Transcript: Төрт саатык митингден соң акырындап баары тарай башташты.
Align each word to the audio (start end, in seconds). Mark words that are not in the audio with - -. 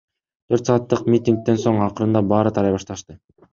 Төрт 0.53 0.71
саатык 0.71 1.03
митингден 1.15 1.61
соң 1.65 1.79
акырындап 1.89 2.29
баары 2.35 2.55
тарай 2.59 2.77
башташты. 2.79 3.21